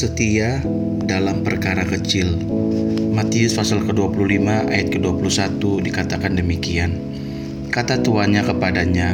[0.00, 0.64] Setia
[1.04, 2.40] dalam perkara kecil.
[3.12, 6.96] Matius pasal ke-25 ayat ke-21 dikatakan demikian.
[7.68, 9.12] Kata tuannya kepadanya,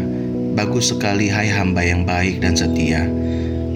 [0.59, 3.07] Bagus sekali hai hamba yang baik dan setia.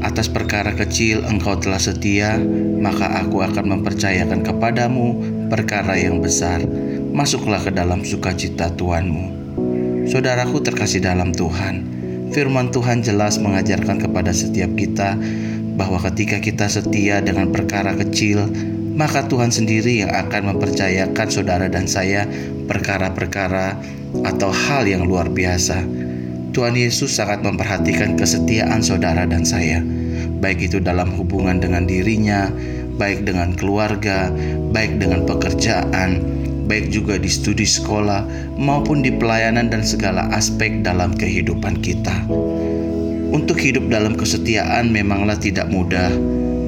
[0.03, 2.35] Atas perkara kecil engkau telah setia,
[2.83, 5.15] maka aku akan mempercayakan kepadamu
[5.47, 6.59] perkara yang besar.
[7.15, 9.31] Masuklah ke dalam sukacita Tuhanmu.
[10.11, 11.87] Saudaraku terkasih dalam Tuhan,
[12.35, 15.15] firman Tuhan jelas mengajarkan kepada setiap kita
[15.83, 18.47] bahwa ketika kita setia dengan perkara kecil,
[18.95, 22.23] maka Tuhan sendiri yang akan mempercayakan saudara dan saya
[22.71, 23.75] perkara-perkara
[24.23, 25.83] atau hal yang luar biasa.
[26.55, 29.83] Tuhan Yesus sangat memperhatikan kesetiaan saudara dan saya,
[30.39, 32.47] baik itu dalam hubungan dengan dirinya,
[32.95, 34.31] baik dengan keluarga,
[34.71, 36.23] baik dengan pekerjaan,
[36.71, 38.23] baik juga di studi sekolah,
[38.55, 42.15] maupun di pelayanan dan segala aspek dalam kehidupan kita.
[43.33, 46.13] Untuk hidup dalam kesetiaan memanglah tidak mudah,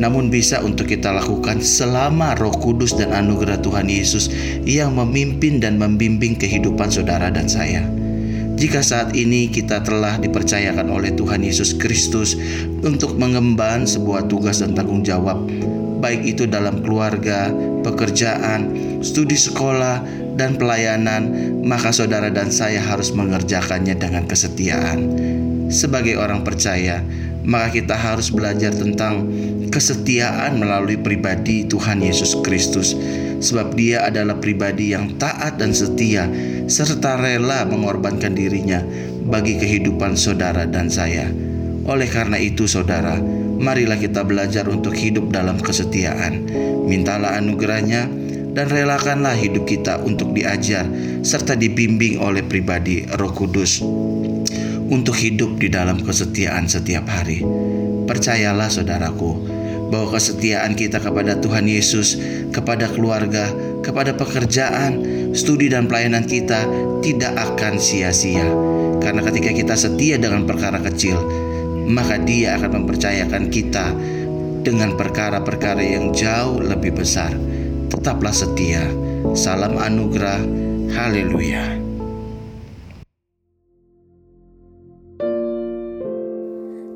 [0.00, 4.32] namun bisa untuk kita lakukan selama Roh Kudus dan anugerah Tuhan Yesus
[4.64, 7.84] yang memimpin dan membimbing kehidupan saudara dan saya.
[8.56, 12.32] Jika saat ini kita telah dipercayakan oleh Tuhan Yesus Kristus
[12.80, 15.44] untuk mengemban sebuah tugas dan tanggung jawab,
[16.00, 17.52] baik itu dalam keluarga,
[17.84, 18.72] pekerjaan,
[19.04, 20.00] studi sekolah,
[20.40, 21.28] dan pelayanan,
[21.60, 25.33] maka saudara dan saya harus mengerjakannya dengan kesetiaan
[25.68, 27.00] sebagai orang percaya,
[27.44, 29.28] maka kita harus belajar tentang
[29.68, 32.96] kesetiaan melalui pribadi Tuhan Yesus Kristus,
[33.44, 36.24] sebab Dia adalah pribadi yang taat dan setia,
[36.66, 38.80] serta rela mengorbankan dirinya
[39.28, 41.28] bagi kehidupan saudara dan saya.
[41.84, 43.20] Oleh karena itu, saudara,
[43.60, 46.48] marilah kita belajar untuk hidup dalam kesetiaan.
[46.88, 48.08] Mintalah anugerahnya
[48.56, 50.88] dan relakanlah hidup kita untuk diajar
[51.20, 53.82] serta dibimbing oleh pribadi Roh Kudus
[54.90, 57.40] untuk hidup di dalam kesetiaan setiap hari.
[58.04, 59.54] Percayalah saudaraku,
[59.94, 62.18] bahwa kesetiaan kita kepada Tuhan Yesus,
[62.50, 63.46] kepada keluarga,
[63.84, 64.98] kepada pekerjaan,
[65.36, 66.66] studi dan pelayanan kita
[67.04, 68.48] tidak akan sia-sia.
[68.98, 71.20] Karena ketika kita setia dengan perkara kecil,
[71.84, 73.92] maka Dia akan mempercayakan kita
[74.64, 77.30] dengan perkara-perkara yang jauh lebih besar.
[77.92, 78.88] Tetaplah setia.
[79.36, 80.40] Salam anugerah.
[80.96, 81.83] Haleluya.